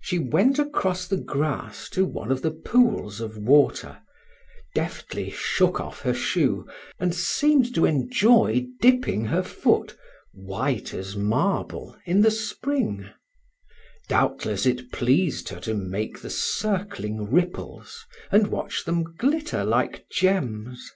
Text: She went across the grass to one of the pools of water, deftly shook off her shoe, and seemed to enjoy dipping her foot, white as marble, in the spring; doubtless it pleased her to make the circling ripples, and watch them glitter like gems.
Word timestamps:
She 0.00 0.18
went 0.18 0.58
across 0.58 1.06
the 1.06 1.16
grass 1.16 1.88
to 1.90 2.04
one 2.04 2.32
of 2.32 2.42
the 2.42 2.50
pools 2.50 3.20
of 3.20 3.38
water, 3.38 3.98
deftly 4.74 5.30
shook 5.30 5.78
off 5.80 6.00
her 6.00 6.12
shoe, 6.12 6.66
and 6.98 7.14
seemed 7.14 7.72
to 7.76 7.84
enjoy 7.86 8.66
dipping 8.80 9.26
her 9.26 9.44
foot, 9.44 9.96
white 10.32 10.92
as 10.92 11.14
marble, 11.14 11.96
in 12.04 12.20
the 12.22 12.32
spring; 12.32 13.08
doubtless 14.08 14.66
it 14.66 14.90
pleased 14.90 15.50
her 15.50 15.60
to 15.60 15.74
make 15.74 16.20
the 16.20 16.30
circling 16.30 17.30
ripples, 17.30 18.04
and 18.32 18.48
watch 18.48 18.84
them 18.84 19.04
glitter 19.18 19.62
like 19.64 20.04
gems. 20.10 20.90